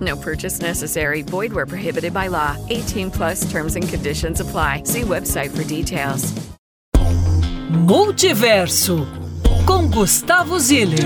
No 0.00 0.16
purchase 0.16 0.60
necessary. 0.60 1.22
Void 1.22 1.52
where 1.52 1.66
prohibited 1.66 2.12
by 2.12 2.28
law. 2.28 2.56
18 2.68 3.10
plus 3.10 3.50
terms 3.50 3.74
and 3.74 3.88
conditions 3.88 4.40
apply. 4.40 4.82
See 4.84 5.02
website 5.02 5.50
for 5.56 5.64
details. 5.64 6.34
Multiverso 7.70 9.06
com 9.66 9.88
Gustavo 9.88 10.58
Ziller. 10.58 10.98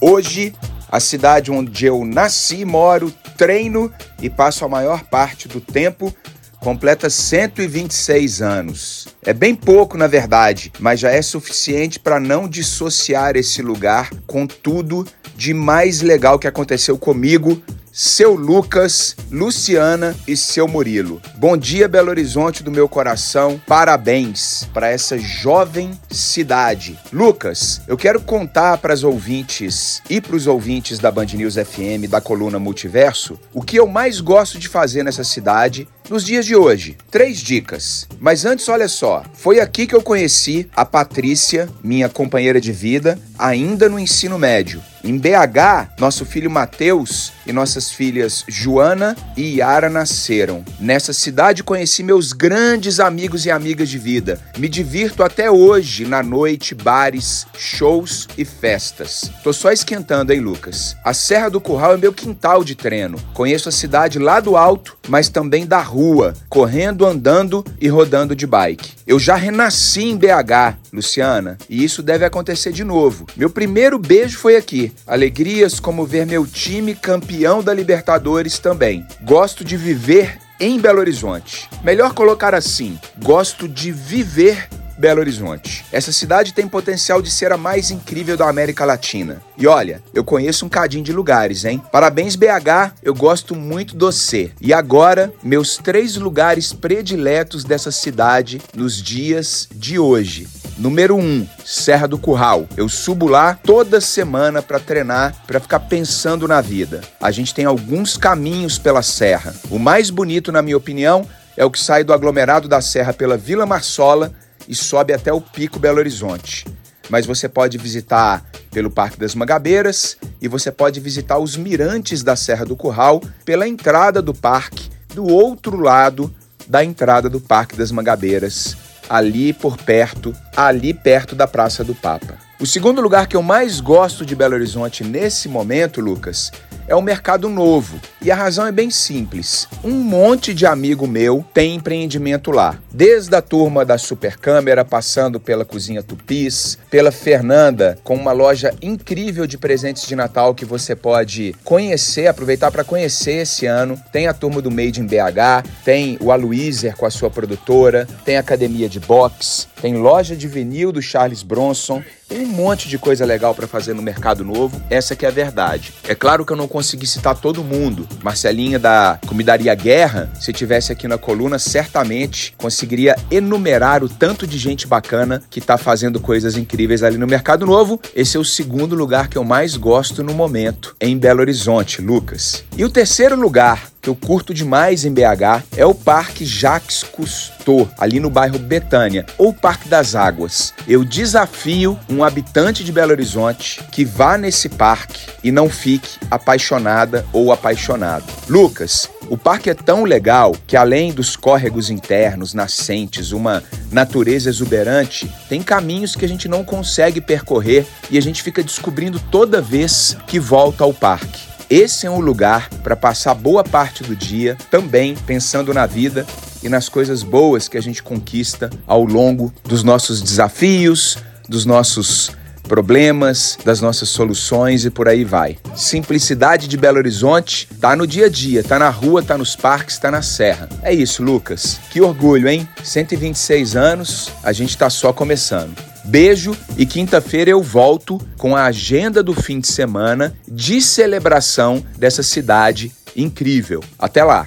Hoje, 0.00 0.54
a 0.88 1.00
cidade 1.00 1.50
onde 1.50 1.84
eu 1.84 2.04
nasci, 2.04 2.64
moro, 2.64 3.12
treino 3.36 3.92
e 4.22 4.30
passo 4.30 4.64
a 4.64 4.68
maior 4.68 5.04
parte 5.04 5.48
do 5.48 5.60
tempo 5.60 6.14
completa 6.60 7.08
126 7.08 8.42
anos. 8.42 9.08
É 9.24 9.32
bem 9.32 9.54
pouco, 9.54 9.96
na 9.96 10.06
verdade, 10.06 10.72
mas 10.78 11.00
já 11.00 11.10
é 11.10 11.22
suficiente 11.22 11.98
para 11.98 12.18
não 12.20 12.48
dissociar 12.48 13.36
esse 13.36 13.62
lugar 13.62 14.10
com 14.26 14.46
tudo 14.46 15.06
de 15.36 15.54
mais 15.54 16.00
legal 16.00 16.38
que 16.38 16.48
aconteceu 16.48 16.98
comigo 16.98 17.62
seu 18.00 18.36
Lucas, 18.36 19.16
Luciana 19.28 20.14
e 20.24 20.36
seu 20.36 20.68
Murilo. 20.68 21.20
Bom 21.34 21.56
dia, 21.56 21.88
Belo 21.88 22.10
Horizonte 22.10 22.62
do 22.62 22.70
meu 22.70 22.88
coração. 22.88 23.60
Parabéns 23.66 24.68
para 24.72 24.88
essa 24.88 25.18
jovem 25.18 25.90
cidade. 26.08 26.96
Lucas, 27.12 27.80
eu 27.88 27.96
quero 27.96 28.20
contar 28.20 28.78
para 28.78 28.94
as 28.94 29.02
ouvintes 29.02 30.00
e 30.08 30.20
para 30.20 30.36
os 30.36 30.46
ouvintes 30.46 31.00
da 31.00 31.10
Band 31.10 31.26
News 31.34 31.56
FM 31.56 32.08
da 32.08 32.20
coluna 32.20 32.60
Multiverso 32.60 33.36
o 33.52 33.62
que 33.62 33.80
eu 33.80 33.88
mais 33.88 34.20
gosto 34.20 34.60
de 34.60 34.68
fazer 34.68 35.02
nessa 35.02 35.24
cidade 35.24 35.88
nos 36.08 36.24
dias 36.24 36.46
de 36.46 36.54
hoje. 36.54 36.96
Três 37.10 37.38
dicas. 37.38 38.06
Mas 38.20 38.44
antes, 38.44 38.68
olha 38.68 38.86
só, 38.86 39.24
foi 39.34 39.58
aqui 39.58 39.88
que 39.88 39.94
eu 39.94 40.02
conheci 40.02 40.68
a 40.74 40.84
Patrícia, 40.84 41.68
minha 41.82 42.08
companheira 42.08 42.60
de 42.60 42.70
vida, 42.70 43.18
ainda 43.36 43.88
no 43.88 43.98
ensino 43.98 44.38
médio. 44.38 44.80
Em 45.02 45.16
BH, 45.16 45.92
nosso 45.98 46.26
filho 46.26 46.50
Mateus 46.50 47.32
e 47.46 47.52
nossas 47.52 47.90
filhas 47.90 48.44
Joana 48.48 49.16
e 49.36 49.58
Yara 49.58 49.88
nasceram. 49.88 50.64
Nessa 50.80 51.12
cidade 51.12 51.62
conheci 51.62 52.02
meus 52.02 52.32
grandes 52.32 53.00
amigos 53.00 53.46
e 53.46 53.50
amigas 53.50 53.88
de 53.88 53.98
vida. 53.98 54.40
Me 54.58 54.68
divirto 54.68 55.22
até 55.22 55.50
hoje 55.50 56.04
na 56.04 56.22
noite, 56.22 56.74
bares, 56.74 57.46
shows 57.56 58.28
e 58.36 58.44
festas. 58.44 59.30
Tô 59.42 59.52
só 59.52 59.70
esquentando, 59.70 60.32
hein, 60.32 60.40
Lucas? 60.40 60.96
A 61.04 61.14
Serra 61.14 61.48
do 61.48 61.60
Curral 61.60 61.94
é 61.94 61.96
meu 61.96 62.12
quintal 62.12 62.64
de 62.64 62.74
treino. 62.74 63.18
Conheço 63.32 63.68
a 63.68 63.72
cidade 63.72 64.18
lá 64.18 64.40
do 64.40 64.56
alto, 64.56 64.98
mas 65.08 65.28
também 65.28 65.66
da 65.66 65.80
rua, 65.80 66.34
correndo, 66.48 67.06
andando 67.06 67.64
e 67.80 67.88
rodando 67.88 68.34
de 68.34 68.46
bike. 68.46 68.98
Eu 69.06 69.18
já 69.18 69.36
renasci 69.36 70.02
em 70.02 70.16
BH, 70.16 70.76
Luciana, 70.92 71.56
e 71.68 71.82
isso 71.82 72.02
deve 72.02 72.26
acontecer 72.26 72.72
de 72.72 72.84
novo. 72.84 73.26
Meu 73.36 73.48
primeiro 73.48 73.98
beijo 73.98 74.38
foi 74.38 74.56
aqui. 74.56 74.87
Alegrias 75.06 75.80
como 75.80 76.06
ver 76.06 76.26
meu 76.26 76.46
time 76.46 76.94
campeão 76.94 77.62
da 77.62 77.72
Libertadores 77.72 78.58
também. 78.58 79.06
Gosto 79.22 79.64
de 79.64 79.76
viver 79.76 80.38
em 80.60 80.78
Belo 80.78 81.00
Horizonte. 81.00 81.68
Melhor 81.82 82.14
colocar 82.14 82.54
assim: 82.54 82.98
gosto 83.18 83.68
de 83.68 83.92
viver 83.92 84.68
Belo 84.98 85.20
Horizonte. 85.20 85.84
Essa 85.92 86.10
cidade 86.10 86.52
tem 86.52 86.66
potencial 86.66 87.22
de 87.22 87.30
ser 87.30 87.52
a 87.52 87.56
mais 87.56 87.90
incrível 87.90 88.36
da 88.36 88.48
América 88.48 88.84
Latina. 88.84 89.40
E 89.56 89.66
olha, 89.66 90.02
eu 90.12 90.24
conheço 90.24 90.66
um 90.66 90.68
cadinho 90.68 91.04
de 91.04 91.12
lugares, 91.12 91.64
hein? 91.64 91.80
Parabéns, 91.92 92.34
BH, 92.34 92.94
eu 93.02 93.14
gosto 93.14 93.54
muito 93.54 93.94
do 93.94 94.10
C. 94.10 94.50
E 94.60 94.72
agora, 94.72 95.32
meus 95.42 95.76
três 95.76 96.16
lugares 96.16 96.72
prediletos 96.72 97.62
dessa 97.62 97.92
cidade 97.92 98.60
nos 98.74 99.00
dias 99.00 99.68
de 99.72 100.00
hoje. 100.00 100.48
Número 100.78 101.16
1, 101.16 101.20
um, 101.20 101.46
Serra 101.64 102.06
do 102.06 102.16
Curral. 102.16 102.68
Eu 102.76 102.88
subo 102.88 103.26
lá 103.26 103.58
toda 103.64 104.00
semana 104.00 104.62
para 104.62 104.78
treinar, 104.78 105.34
para 105.44 105.58
ficar 105.58 105.80
pensando 105.80 106.46
na 106.46 106.60
vida. 106.60 107.00
A 107.20 107.32
gente 107.32 107.52
tem 107.52 107.64
alguns 107.64 108.16
caminhos 108.16 108.78
pela 108.78 109.02
serra. 109.02 109.52
O 109.70 109.78
mais 109.78 110.08
bonito, 110.08 110.52
na 110.52 110.62
minha 110.62 110.76
opinião, 110.76 111.26
é 111.56 111.64
o 111.64 111.70
que 111.70 111.80
sai 111.80 112.04
do 112.04 112.12
aglomerado 112.12 112.68
da 112.68 112.80
serra 112.80 113.12
pela 113.12 113.36
Vila 113.36 113.66
Marsola 113.66 114.32
e 114.68 114.74
sobe 114.74 115.12
até 115.12 115.32
o 115.32 115.40
Pico 115.40 115.80
Belo 115.80 115.98
Horizonte. 115.98 116.64
Mas 117.10 117.26
você 117.26 117.48
pode 117.48 117.76
visitar 117.76 118.44
pelo 118.70 118.88
Parque 118.88 119.18
das 119.18 119.34
Magabeiras 119.34 120.16
e 120.40 120.46
você 120.46 120.70
pode 120.70 121.00
visitar 121.00 121.38
os 121.38 121.56
mirantes 121.56 122.22
da 122.22 122.36
Serra 122.36 122.64
do 122.64 122.76
Curral 122.76 123.20
pela 123.44 123.66
entrada 123.66 124.22
do 124.22 124.32
parque, 124.32 124.88
do 125.12 125.26
outro 125.26 125.80
lado 125.80 126.32
da 126.68 126.84
entrada 126.84 127.28
do 127.28 127.40
Parque 127.40 127.74
das 127.74 127.90
Magabeiras 127.90 128.76
ali 129.08 129.52
por 129.52 129.76
perto, 129.76 130.34
ali 130.56 130.92
perto 130.92 131.34
da 131.34 131.46
Praça 131.46 131.82
do 131.82 131.94
Papa. 131.94 132.34
O 132.60 132.66
segundo 132.66 133.00
lugar 133.00 133.26
que 133.26 133.36
eu 133.36 133.42
mais 133.42 133.80
gosto 133.80 134.26
de 134.26 134.34
Belo 134.34 134.54
Horizonte 134.54 135.04
nesse 135.04 135.48
momento, 135.48 136.00
Lucas, 136.00 136.50
é 136.88 136.96
o 136.96 137.02
mercado 137.02 137.48
novo. 137.48 138.00
E 138.20 138.30
a 138.30 138.34
razão 138.34 138.66
é 138.66 138.72
bem 138.72 138.90
simples. 138.90 139.68
Um 139.84 139.92
monte 139.92 140.54
de 140.54 140.66
amigo 140.66 141.06
meu 141.06 141.44
tem 141.52 141.74
empreendimento 141.74 142.50
lá. 142.50 142.78
Desde 142.90 143.34
a 143.36 143.42
turma 143.42 143.84
da 143.84 143.98
Super 143.98 144.38
Câmera, 144.38 144.84
passando 144.84 145.38
pela 145.38 145.64
Cozinha 145.64 146.02
Tupis, 146.02 146.78
pela 146.90 147.12
Fernanda, 147.12 147.98
com 148.02 148.16
uma 148.16 148.32
loja 148.32 148.74
incrível 148.82 149.46
de 149.46 149.58
presentes 149.58 150.06
de 150.06 150.16
Natal 150.16 150.54
que 150.54 150.64
você 150.64 150.96
pode 150.96 151.54
conhecer, 151.62 152.26
aproveitar 152.26 152.70
para 152.70 152.82
conhecer 152.82 153.42
esse 153.42 153.66
ano. 153.66 154.00
Tem 154.10 154.26
a 154.26 154.34
turma 154.34 154.62
do 154.62 154.70
Made 154.70 155.00
in 155.00 155.06
BH, 155.06 155.68
tem 155.84 156.18
o 156.20 156.32
Aloyser 156.32 156.96
com 156.96 157.04
a 157.04 157.10
sua 157.10 157.30
produtora, 157.30 158.08
tem 158.24 158.38
academia 158.38 158.88
de 158.88 158.98
boxe, 158.98 159.66
tem 159.80 159.96
loja 159.96 160.34
de 160.34 160.48
vinil 160.48 160.90
do 160.90 161.02
Charles 161.02 161.42
Bronson, 161.42 162.02
tem 162.28 162.42
um 162.44 162.48
monte 162.48 162.88
de 162.88 162.98
coisa 162.98 163.24
legal 163.24 163.54
para 163.54 163.66
fazer 163.66 163.94
no 163.94 164.02
mercado 164.02 164.44
novo. 164.44 164.80
Essa 164.90 165.16
que 165.16 165.24
é 165.24 165.28
a 165.28 165.32
verdade. 165.32 165.94
É 166.06 166.14
claro 166.14 166.44
que 166.44 166.52
eu 166.52 166.56
não 166.56 166.68
consegui 166.68 167.06
citar 167.06 167.34
todo 167.34 167.64
mundo. 167.64 168.06
Marcelinha 168.22 168.78
da 168.78 169.18
Comidaria 169.26 169.74
Guerra, 169.74 170.30
se 170.38 170.52
tivesse 170.52 170.92
aqui 170.92 171.08
na 171.08 171.16
coluna, 171.16 171.58
certamente 171.58 172.54
conseguiria 172.58 173.16
enumerar 173.30 174.04
o 174.04 174.08
tanto 174.08 174.46
de 174.46 174.58
gente 174.58 174.86
bacana 174.86 175.42
que 175.48 175.58
está 175.58 175.78
fazendo 175.78 176.20
coisas 176.20 176.56
incríveis 176.56 177.02
ali 177.02 177.16
no 177.16 177.26
mercado 177.26 177.64
novo. 177.64 177.98
Esse 178.14 178.36
é 178.36 178.40
o 178.40 178.44
segundo 178.44 178.94
lugar 178.94 179.28
que 179.28 179.38
eu 179.38 179.44
mais 179.44 179.76
gosto 179.76 180.22
no 180.22 180.34
momento 180.34 180.94
em 181.00 181.16
Belo 181.16 181.40
Horizonte, 181.40 182.02
Lucas. 182.02 182.62
E 182.76 182.84
o 182.84 182.90
terceiro 182.90 183.36
lugar 183.36 183.87
que 184.08 184.10
eu 184.10 184.16
curto 184.16 184.54
demais 184.54 185.04
em 185.04 185.12
BH 185.12 185.64
é 185.76 185.84
o 185.84 185.94
Parque 185.94 186.46
Jacques 186.46 187.02
Cousteau, 187.02 187.86
ali 187.98 188.18
no 188.18 188.30
bairro 188.30 188.58
Betânia, 188.58 189.26
ou 189.36 189.52
Parque 189.52 189.86
das 189.86 190.14
Águas. 190.14 190.72
Eu 190.88 191.04
desafio 191.04 191.98
um 192.08 192.24
habitante 192.24 192.82
de 192.82 192.90
Belo 192.90 193.12
Horizonte 193.12 193.82
que 193.92 194.06
vá 194.06 194.38
nesse 194.38 194.70
parque 194.70 195.26
e 195.44 195.52
não 195.52 195.68
fique 195.68 196.18
apaixonada 196.30 197.26
ou 197.34 197.52
apaixonado. 197.52 198.24
Lucas, 198.48 199.10
o 199.28 199.36
parque 199.36 199.68
é 199.68 199.74
tão 199.74 200.04
legal 200.04 200.56
que, 200.66 200.74
além 200.74 201.12
dos 201.12 201.36
córregos 201.36 201.90
internos, 201.90 202.54
nascentes, 202.54 203.30
uma 203.30 203.62
natureza 203.92 204.48
exuberante, 204.48 205.30
tem 205.50 205.62
caminhos 205.62 206.16
que 206.16 206.24
a 206.24 206.28
gente 206.28 206.48
não 206.48 206.64
consegue 206.64 207.20
percorrer 207.20 207.86
e 208.10 208.16
a 208.16 208.22
gente 208.22 208.42
fica 208.42 208.62
descobrindo 208.62 209.20
toda 209.30 209.60
vez 209.60 210.16
que 210.26 210.40
volta 210.40 210.82
ao 210.82 210.94
parque. 210.94 211.57
Esse 211.70 212.06
é 212.06 212.10
um 212.10 212.20
lugar 212.20 212.70
para 212.82 212.96
passar 212.96 213.34
boa 213.34 213.62
parte 213.62 214.02
do 214.02 214.16
dia 214.16 214.56
também 214.70 215.14
pensando 215.26 215.74
na 215.74 215.84
vida 215.84 216.26
e 216.62 216.68
nas 216.68 216.88
coisas 216.88 217.22
boas 217.22 217.68
que 217.68 217.76
a 217.76 217.80
gente 217.80 218.02
conquista 218.02 218.70
ao 218.86 219.04
longo 219.04 219.52
dos 219.64 219.82
nossos 219.82 220.22
desafios, 220.22 221.18
dos 221.46 221.66
nossos 221.66 222.30
problemas, 222.62 223.58
das 223.64 223.82
nossas 223.82 224.08
soluções 224.08 224.86
e 224.86 224.90
por 224.90 225.08
aí 225.08 225.24
vai. 225.24 225.58
Simplicidade 225.76 226.68
de 226.68 226.76
Belo 226.76 226.96
Horizonte 226.96 227.68
tá 227.80 227.94
no 227.94 228.06
dia 228.06 228.26
a 228.26 228.28
dia, 228.30 228.62
tá 228.62 228.78
na 228.78 228.88
rua, 228.88 229.22
tá 229.22 229.36
nos 229.36 229.54
parques, 229.54 229.98
tá 229.98 230.10
na 230.10 230.22
serra. 230.22 230.70
É 230.82 230.92
isso, 230.92 231.22
Lucas. 231.22 231.78
Que 231.90 232.00
orgulho, 232.00 232.48
hein? 232.48 232.66
126 232.82 233.76
anos, 233.76 234.30
a 234.42 234.52
gente 234.52 234.76
tá 234.76 234.88
só 234.88 235.12
começando. 235.12 235.87
Beijo 236.08 236.56
e 236.78 236.86
quinta-feira 236.86 237.50
eu 237.50 237.62
volto 237.62 238.18
com 238.38 238.56
a 238.56 238.64
agenda 238.64 239.22
do 239.22 239.34
fim 239.34 239.60
de 239.60 239.66
semana 239.66 240.34
de 240.50 240.80
celebração 240.80 241.84
dessa 241.98 242.22
cidade 242.22 242.90
incrível. 243.14 243.84
Até 243.98 244.24
lá! 244.24 244.46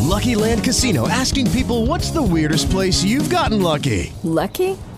Lucky 0.00 0.34
Land 0.34 0.62
Casino 0.62 1.06
asking 1.08 1.50
people 1.50 1.86
what's 1.86 2.10
the 2.10 2.22
weirdest 2.22 2.70
place 2.70 3.04
you've 3.04 3.28
gotten 3.28 3.60
lucky? 3.60 4.14
Lucky? 4.24 4.78